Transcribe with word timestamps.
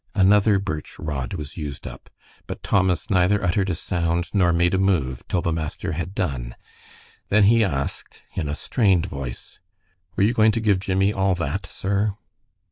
Another 0.15 0.57
birch 0.57 0.97
rod 0.97 1.35
was 1.35 1.57
used 1.57 1.85
up, 1.85 2.09
but 2.47 2.63
Thomas 2.63 3.07
neither 3.11 3.43
uttered 3.43 3.69
a 3.69 3.75
sound 3.75 4.31
nor 4.33 4.51
made 4.51 4.73
a 4.73 4.79
move 4.79 5.21
till 5.27 5.43
the 5.43 5.53
master 5.53 5.91
had 5.91 6.15
done, 6.15 6.55
then 7.29 7.43
he 7.43 7.63
asked, 7.63 8.23
in 8.33 8.49
a 8.49 8.55
strained 8.55 9.05
voice, 9.05 9.59
"Were 10.15 10.23
you 10.23 10.33
going 10.33 10.53
to 10.53 10.59
give 10.59 10.79
Jimmie 10.79 11.13
all 11.13 11.35
that, 11.35 11.67
sir?" 11.67 12.15